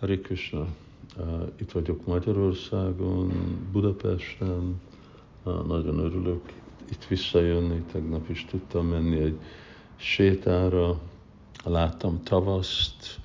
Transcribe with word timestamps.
Hari 0.00 0.20
Krishna. 0.20 0.66
Uh, 1.18 1.48
itt 1.56 1.72
vagyok 1.72 2.06
Magyarországon, 2.06 3.32
Budapesten, 3.72 4.80
uh, 5.42 5.66
nagyon 5.66 5.98
örülök 5.98 6.52
itt 6.90 7.04
visszajönni, 7.04 7.82
tegnap 7.92 8.28
is 8.28 8.44
tudtam 8.44 8.86
menni 8.86 9.18
egy 9.18 9.38
sétára, 9.96 11.00
láttam 11.64 12.22
tavaszt, 12.22 13.20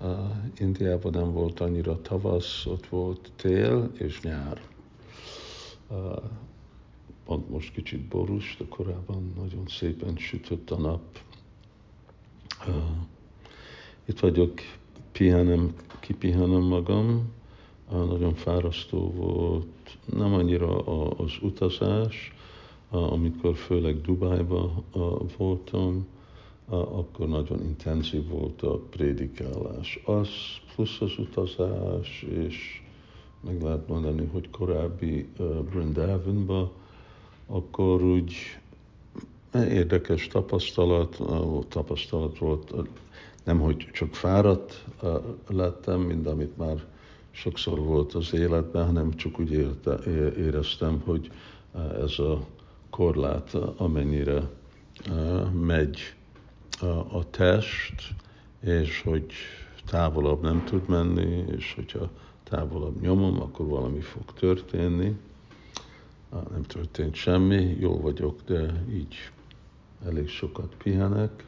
uh, 0.00 0.10
Indiában 0.58 1.12
nem 1.12 1.32
volt 1.32 1.60
annyira 1.60 2.02
tavasz, 2.02 2.66
ott 2.66 2.86
volt 2.86 3.30
tél 3.36 3.90
és 3.94 4.20
nyár. 4.20 4.60
Pont 7.24 7.50
most 7.50 7.72
kicsit 7.72 8.00
borús, 8.00 8.56
de 8.58 8.64
korábban 8.68 9.32
nagyon 9.36 9.64
szépen 9.66 10.16
sütött 10.16 10.70
a 10.70 10.76
nap. 10.78 11.02
Itt 14.04 14.20
vagyok, 14.20 14.60
pihenem, 15.12 15.74
kipihenem 16.04 16.62
magam, 16.62 17.32
nagyon 17.90 18.34
fárasztó 18.34 19.10
volt, 19.10 19.98
nem 20.04 20.34
annyira 20.34 20.78
az 21.08 21.32
utazás, 21.42 22.32
amikor 22.90 23.56
főleg 23.56 24.00
Dubájba 24.00 24.82
voltam, 25.36 26.06
akkor 26.68 27.28
nagyon 27.28 27.62
intenzív 27.62 28.28
volt 28.28 28.62
a 28.62 28.78
prédikálás. 28.90 30.00
Az 30.04 30.28
plusz 30.74 31.00
az 31.00 31.18
utazás, 31.18 32.22
és 32.22 32.82
meg 33.40 33.62
lehet 33.62 33.88
mondani, 33.88 34.28
hogy 34.32 34.50
korábbi 34.50 35.28
Brindavanba, 35.70 36.72
akkor 37.46 38.02
úgy 38.02 38.32
érdekes 39.52 40.26
tapasztalat, 40.26 41.20
tapasztalat 41.68 42.38
volt, 42.38 42.74
nem 43.44 43.60
hogy 43.60 43.88
csak 43.92 44.14
fáradt 44.14 44.84
lettem, 45.48 46.00
mint 46.00 46.26
amit 46.26 46.56
már 46.56 46.84
sokszor 47.30 47.78
volt 47.78 48.14
az 48.14 48.34
életben, 48.34 48.86
hanem 48.86 49.14
csak 49.14 49.40
úgy 49.40 49.52
érte, 49.52 49.98
éreztem, 50.36 51.02
hogy 51.04 51.30
ez 52.02 52.18
a 52.18 52.46
korlát, 52.90 53.54
amennyire 53.76 54.50
megy 55.60 56.14
a 57.12 57.30
test, 57.30 58.14
és 58.60 59.02
hogy 59.02 59.32
távolabb 59.86 60.42
nem 60.42 60.64
tud 60.64 60.88
menni, 60.88 61.44
és 61.56 61.74
hogyha 61.74 62.10
távolabb 62.44 63.00
nyomom, 63.00 63.40
akkor 63.40 63.66
valami 63.66 64.00
fog 64.00 64.32
történni. 64.32 65.16
Nem 66.30 66.62
történt 66.62 67.14
semmi, 67.14 67.76
jó 67.80 68.00
vagyok, 68.00 68.40
de 68.46 68.84
így 68.90 69.14
elég 70.06 70.28
sokat 70.28 70.74
pihenek, 70.82 71.44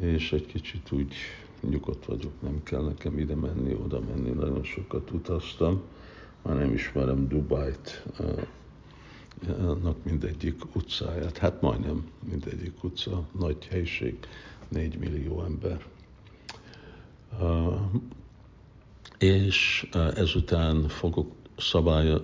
és 0.00 0.32
egy 0.32 0.46
kicsit 0.46 0.92
úgy 0.92 1.14
nyugodt 1.60 2.04
vagyok, 2.04 2.32
nem 2.42 2.62
kell 2.62 2.82
nekem 2.82 3.18
ide 3.18 3.34
menni, 3.34 3.74
oda 3.74 4.00
menni, 4.00 4.30
nagyon 4.30 4.64
sokat 4.64 5.10
utaztam, 5.10 5.82
már 6.42 6.56
nem 6.56 6.72
ismerem 6.72 7.28
Dubájt, 7.28 8.04
annak 9.58 10.04
mindegyik 10.04 10.76
utcáját, 10.76 11.38
hát 11.38 11.60
majdnem 11.60 12.06
mindegyik 12.28 12.84
utca, 12.84 13.24
nagy 13.38 13.66
helység, 13.66 14.18
4 14.68 14.98
millió 14.98 15.42
ember. 15.42 15.84
És 19.18 19.88
ezután 20.14 20.88
fogok 20.88 21.32
szabály, 21.56 22.20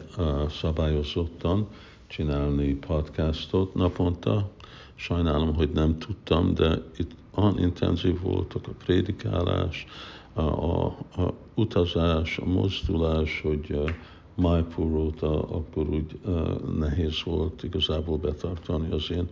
szabályozottan 0.50 1.68
csinálni 2.06 2.74
podcastot 2.74 3.74
naponta. 3.74 4.50
Sajnálom, 5.00 5.54
hogy 5.54 5.70
nem 5.70 5.98
tudtam, 5.98 6.54
de 6.54 6.82
itt 6.96 7.10
olyan 7.34 7.58
intenzív 7.58 8.20
voltak 8.20 8.66
a 8.66 8.72
prédikálás, 8.84 9.86
a, 10.32 10.40
a, 10.40 10.86
a 11.16 11.32
utazás, 11.54 12.38
a 12.38 12.44
mozdulás, 12.44 13.40
hogy 13.40 13.94
Maipur 14.34 14.94
óta 14.94 15.42
akkor 15.42 15.88
úgy 15.88 16.20
nehéz 16.78 17.22
volt 17.24 17.62
igazából 17.62 18.16
betartani 18.16 18.90
az 18.90 19.10
én 19.10 19.28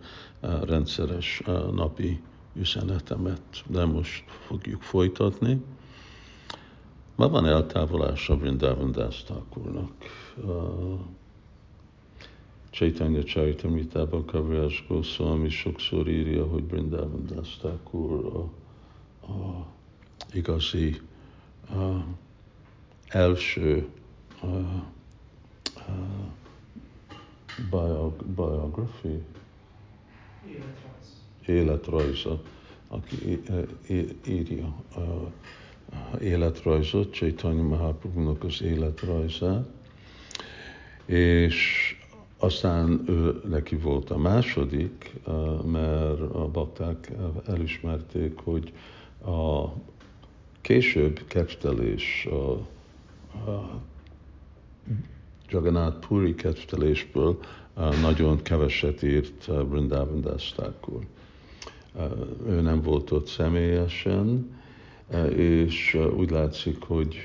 rendszeres 0.63 1.41
napi 1.73 2.21
üzenetemet, 2.53 3.63
de 3.67 3.85
most 3.85 4.23
fogjuk 4.47 4.81
folytatni. 4.81 5.61
Ma 7.15 7.29
van 7.29 7.45
eltávolás 7.45 8.29
a 8.29 8.37
Vrindavan 8.37 8.91
Das 8.91 9.23
Thakurnak. 12.69 12.71
Chaitanya 12.71 13.23
Charitamritában 13.23 14.25
Kavirás 14.25 14.85
Goswami 14.87 15.49
sokszor 15.49 16.07
írja, 16.07 16.45
hogy 16.45 16.67
Vrindavan 16.67 17.25
Das 17.25 17.57
Thakur 17.57 18.25
a, 18.25 18.39
a 19.31 19.65
igazi 20.33 21.01
a 21.69 22.03
első 23.07 23.87
a, 24.41 24.45
a 24.45 24.93
biog, 27.69 28.25
biography, 28.25 29.23
életrajz. 30.47 31.23
életrajza, 31.45 32.41
aki 32.87 33.41
írja 34.27 34.75
a 34.95 35.31
életrajzot, 36.21 37.13
Chaitanya 37.13 37.63
Mahaprabhu-nak 37.63 38.43
az 38.43 38.61
életrajzát, 38.61 39.67
és 41.05 41.98
aztán 42.39 43.03
ő, 43.07 43.41
neki 43.49 43.75
volt 43.75 44.09
a 44.09 44.17
második, 44.17 45.13
mert 45.65 46.19
a 46.21 46.49
bakták 46.51 47.11
elismerték, 47.47 48.39
hogy 48.43 48.73
a 49.25 49.67
később 50.61 51.19
kettelés, 51.27 52.27
a, 52.31 52.51
a 53.51 53.81
Jagannath 55.49 56.07
Puri 56.07 56.35
kettelésből 56.35 57.39
nagyon 58.01 58.41
keveset 58.41 59.03
írt 59.03 59.45
Vrindavan 59.45 60.21
Das 60.21 60.51
Thakur. 60.51 61.05
Ő 62.47 62.61
nem 62.61 62.81
volt 62.81 63.11
ott 63.11 63.27
személyesen, 63.27 64.57
és 65.35 65.97
úgy 66.17 66.29
látszik, 66.29 66.83
hogy 66.83 67.15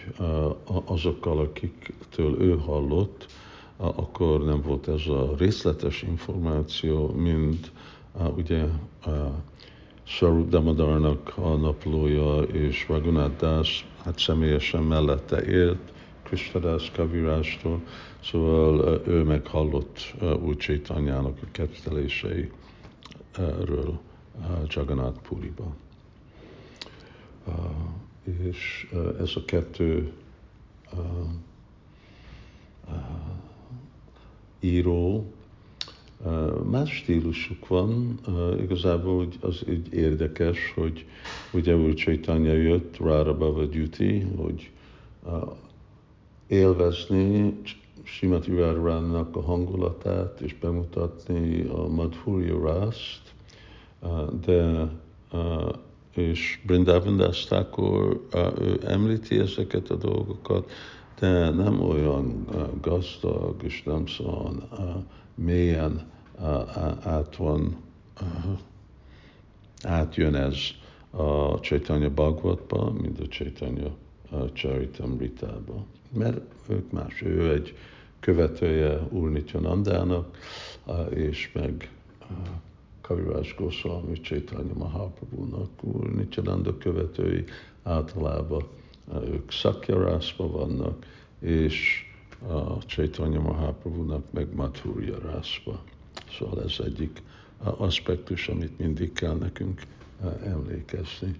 azokkal, 0.84 1.38
akiktől 1.38 2.42
ő 2.42 2.58
hallott, 2.58 3.26
akkor 3.76 4.44
nem 4.44 4.60
volt 4.60 4.88
ez 4.88 5.06
a 5.06 5.34
részletes 5.38 6.02
információ, 6.02 7.08
mint 7.08 7.72
ugye 8.36 8.64
Sarup 10.02 10.48
Damadarnak 10.48 11.32
a 11.36 11.48
naplója 11.48 12.42
és 12.42 12.88
Raghunath 12.88 13.36
Das, 13.36 13.86
hát 14.04 14.18
személyesen 14.18 14.82
mellette 14.82 15.44
élt, 15.44 15.92
Krishnadas 16.22 16.90
Kavirástól, 16.90 17.82
szóval 18.22 19.02
ő 19.06 19.22
meghallott 19.22 20.14
úgy 20.42 20.56
Csaitanyának 20.56 21.38
a 21.42 21.46
ketteléseiről 21.52 22.50
Jagannath 24.66 25.20
Puriba. 25.20 25.74
És 28.42 28.90
ez 29.20 29.30
a 29.34 29.44
kettő 29.44 30.12
író, 34.64 35.32
más 36.70 36.90
stílusuk 36.90 37.68
van, 37.68 38.18
igazából 38.60 39.28
az 39.40 39.64
így 39.68 39.92
érdekes, 39.94 40.72
hogy 40.74 41.06
ugye 41.52 41.76
úgy 41.76 41.94
Chaitanya 41.94 42.52
jött, 42.52 42.96
Rára 42.98 43.36
Bava 43.36 43.64
Duty, 43.64 44.26
hogy 44.36 44.70
élvezni 46.46 47.60
Simati 48.02 48.50
Radharánnak 48.50 49.36
a 49.36 49.42
hangulatát, 49.42 50.40
és 50.40 50.54
bemutatni 50.60 51.62
a 51.62 51.88
Madhurya 51.88 52.60
Rászt, 52.64 53.34
de 54.44 54.88
és 56.14 56.60
Brindavan 56.66 57.32
ő 58.60 58.80
említi 58.84 59.38
ezeket 59.38 59.90
a 59.90 59.96
dolgokat, 59.96 60.70
de 61.18 61.50
nem 61.50 61.80
olyan 61.80 62.46
gazdag, 62.80 63.62
és 63.62 63.82
nem 63.82 64.06
szóval 64.06 65.06
mélyen 65.34 66.10
át 67.02 67.36
van, 67.36 67.76
átjön 69.82 70.34
ez 70.34 70.56
a 71.10 71.60
Chaitanya 71.60 72.10
Bhagavatba, 72.10 72.92
mint 72.92 73.20
a 73.20 73.26
Chaitanya 73.26 73.90
Charitamrita-ba. 74.52 75.84
Mert 76.12 76.40
ők 76.68 76.90
más, 76.92 77.22
ő 77.22 77.52
egy 77.52 77.76
követője 78.20 79.00
Úr 79.10 79.30
Nityanandának, 79.30 80.36
és 81.10 81.52
meg 81.52 81.90
Kavirás 83.00 83.54
Goswami 83.54 84.20
Chaitanya 84.20 84.72
Mahaprabhu-nak, 84.74 85.68
úr 85.80 86.14
Nityananda 86.14 86.78
követői 86.78 87.44
általában 87.82 88.62
ők 89.12 89.52
szakjarászba 89.52 90.50
vannak, 90.50 91.06
és 91.40 92.04
a 92.48 92.78
Chaitanya 92.86 93.40
Mahaprabhu-nak 93.40 94.32
meg 94.32 94.54
Madhurya 94.54 95.18
rászba. 95.18 95.82
Szóval 96.38 96.62
ez 96.62 96.76
egyik 96.84 97.22
aspektus, 97.58 98.48
amit 98.48 98.78
mindig 98.78 99.12
kell 99.12 99.34
nekünk 99.34 99.82
emlékezni. 100.44 101.34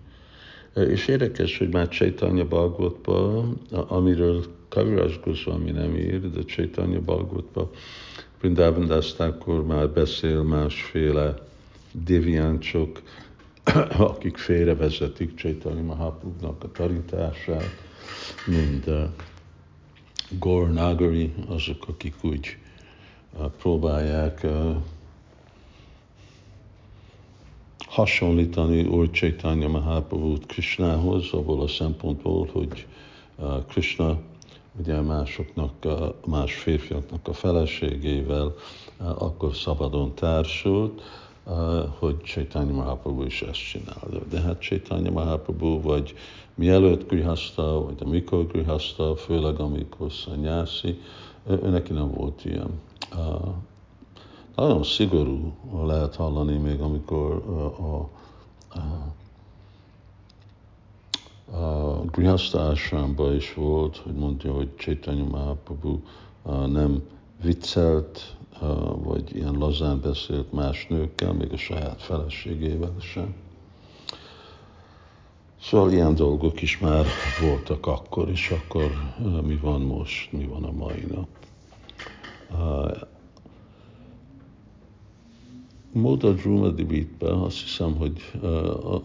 És 0.75 1.09
érdekes, 1.09 1.59
hogy 1.59 1.73
már 1.73 1.89
Csaitanya 1.89 2.45
Bhagavatban, 2.45 3.61
amiről 3.71 4.45
Kaviraj 4.69 5.21
Goswami 5.25 5.71
nem 5.71 5.97
ír, 5.97 6.31
de 6.31 6.43
Csaitanya 6.43 7.01
Vrindavan 8.41 8.91
akkor 9.19 9.67
már 9.67 9.91
beszél 9.91 10.43
másféle 10.43 11.35
deviáncsok, 12.05 13.03
akik 13.99 14.37
félrevezetik 14.37 15.35
Csaitanya 15.35 15.83
Mahaprabhu-nak 15.83 16.65
a 16.65 16.71
tarítását, 16.73 17.71
mind 18.47 18.85
uh, 18.87 19.05
Gor 20.39 20.71
Nagari, 20.71 21.35
azok, 21.49 21.89
akik 21.89 22.15
úgy 22.23 22.59
uh, 23.39 23.47
próbálják 23.47 24.41
uh, 24.45 24.77
hasonlítani 27.79 28.85
Úr 28.85 29.11
Chaitanya 29.11 29.69
Mahaprabhu-t 29.69 30.47
Krishnához, 30.47 31.33
abból 31.33 31.63
a 31.63 31.69
szempontból, 31.69 32.49
hogy 32.53 32.87
Krishna 33.69 34.19
ugye 34.79 35.01
másoknak, 35.01 35.73
más 36.27 36.55
férfiaknak 36.55 37.29
a 37.29 37.33
feleségével 37.33 38.55
akkor 38.99 39.55
szabadon 39.55 40.15
társult, 40.15 41.03
hogy 41.99 42.23
Chaitanya 42.23 42.73
Mahaprabhu 42.73 43.23
is 43.23 43.43
ezt 43.43 43.69
csinálja. 43.69 44.27
De 44.31 44.41
hát 44.41 44.61
Chaitanya 44.61 45.11
Mahaprabhu 45.11 45.81
vagy 45.81 46.15
mielőtt 46.55 47.09
grihaszta, 47.09 47.85
vagy 47.85 47.99
amikor 48.05 48.47
grihaszta, 48.47 49.17
főleg 49.17 49.61
amikor 49.61 50.13
szanyászi, 50.13 51.01
ő 51.47 51.69
neki 51.69 51.93
nem 51.93 52.11
volt 52.11 52.45
ilyen. 52.45 52.81
Nagyon 54.57 54.83
szigorú 54.83 55.53
lehet 55.85 56.17
hallani 56.17 56.57
még, 56.57 56.81
amikor 56.81 57.43
a, 57.47 57.83
a, 57.83 58.11
a, 61.57 62.05
Grihasta 62.11 62.73
is 63.37 63.55
volt, 63.55 63.97
hogy 63.97 64.15
mondja, 64.15 64.53
hogy 64.53 64.77
Chaitanya 64.77 65.25
Mahaprabhu 65.25 65.99
nem 66.67 67.03
viccelt, 67.45 68.37
vagy 68.97 69.37
ilyen 69.37 69.55
lazán 69.55 70.01
beszélt 70.01 70.53
más 70.53 70.87
nőkkel, 70.87 71.33
még 71.33 71.53
a 71.53 71.57
saját 71.57 72.03
feleségével 72.03 72.95
sem. 73.01 73.35
Szóval 75.61 75.93
ilyen 75.93 76.15
dolgok 76.15 76.63
is 76.63 76.79
már 76.79 77.07
voltak 77.41 77.87
akkor, 77.87 78.29
és 78.29 78.51
akkor 78.51 78.91
mi 79.43 79.57
van 79.57 79.81
most, 79.81 80.33
mi 80.33 80.45
van 80.45 80.65
a 80.65 80.73
mai 80.73 81.07
nap. 81.11 81.29
Móda 85.93 86.33
Drumadibitbe, 86.33 87.43
azt 87.43 87.61
hiszem, 87.61 87.97
hogy 87.97 88.33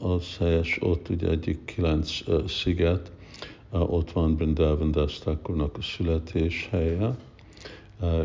az 0.01 0.37
helyes, 0.37 0.77
ott 0.81 1.09
ugye 1.09 1.29
egyik 1.29 1.65
kilenc 1.65 2.19
sziget, 2.47 3.11
ott 3.71 4.11
van 4.11 4.35
Brindavan 4.35 4.91
Das 4.91 5.19
a 5.25 5.81
születés 5.81 6.67
helye, 6.71 7.17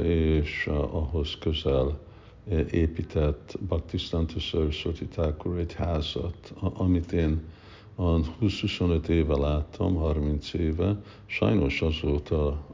és 0.03 0.67
ahhoz 0.91 1.37
közel 1.41 1.99
épített 2.71 3.57
Bhaktisztanta 3.69 4.41
Saraswati 4.41 5.07
Thakur 5.07 5.59
egy 5.59 5.73
házat, 5.75 6.53
amit 6.61 7.13
én 7.13 7.43
20-25 7.99 9.09
éve 9.09 9.37
láttam, 9.37 9.95
30 9.95 10.53
éve, 10.55 11.01
sajnos 11.27 11.83
azóta 11.83 12.65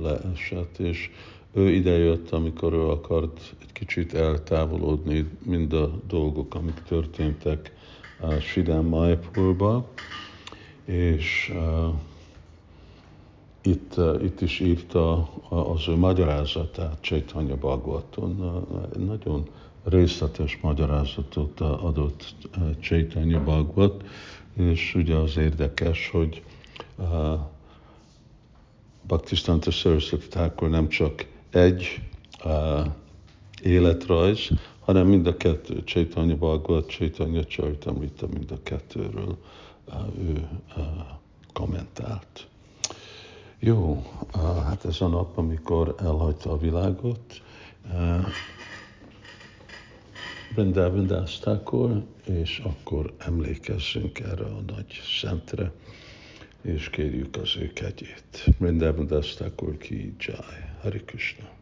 leesett, 0.00 0.78
és 0.78 1.10
ő 1.52 1.70
idejött, 1.70 2.30
amikor 2.30 2.72
ő 2.72 2.88
akart 2.88 3.54
egy 3.60 3.72
kicsit 3.72 4.14
eltávolodni 4.14 5.28
mind 5.44 5.72
a 5.72 6.00
dolgok, 6.06 6.54
amik 6.54 6.82
történtek 6.82 7.72
Sidán 8.40 8.84
Maipurba, 8.84 9.88
és 10.84 11.52
itt, 13.62 13.94
uh, 13.96 14.22
itt 14.22 14.40
is 14.40 14.60
írta 14.60 15.28
az 15.48 15.88
ő 15.88 15.96
magyarázatát 15.96 17.00
Csaitanya 17.00 17.56
Bhagavaton. 17.56 18.40
Uh, 18.40 19.04
nagyon 19.04 19.48
részletes 19.84 20.58
magyarázatot 20.62 21.60
adott 21.60 22.34
uh, 22.58 22.78
Csaitanya 22.78 23.42
Bhagavat, 23.42 24.04
és 24.56 24.94
ugye 24.94 25.14
az 25.14 25.36
érdekes, 25.36 26.10
hogy 26.10 26.42
Bhaktisztanta 29.06 29.70
Saraswati 29.70 30.28
Thakur 30.28 30.68
nem 30.68 30.88
csak 30.88 31.26
egy 31.50 32.00
uh, 32.44 32.86
életrajz, 33.62 34.48
hanem 34.80 35.06
mind 35.06 35.26
a 35.26 35.36
kettő, 35.36 35.82
Chaitanya 35.84 36.36
Bhagavat, 36.36 36.88
Chaitanya 36.88 37.44
Charitamrita, 37.44 38.26
mind 38.26 38.50
a 38.50 38.62
kettőről 38.62 39.36
ő 40.18 40.48
kommentált. 41.52 42.46
Jó, 43.64 44.02
hát 44.64 44.84
ez 44.84 45.00
a 45.00 45.06
nap, 45.06 45.38
amikor 45.38 45.94
elhagyta 45.98 46.52
a 46.52 46.56
világot, 46.56 47.42
uh, 47.84 48.26
Vrindavan 50.54 52.06
és 52.24 52.58
akkor 52.64 53.14
emlékezzünk 53.18 54.18
erre 54.18 54.44
a 54.44 54.60
nagy 54.66 55.00
szentre, 55.20 55.72
és 56.62 56.90
kérjük 56.90 57.36
az 57.36 57.56
ő 57.56 57.72
kegyét. 57.72 58.44
Vrindavan 58.58 59.06
Das 59.06 59.36
ki 59.78 60.14
Jai. 60.18 60.36
Hare 60.80 60.98
Krishna. 60.98 61.61